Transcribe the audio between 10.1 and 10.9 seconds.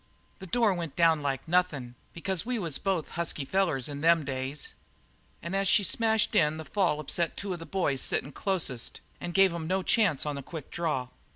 on a quick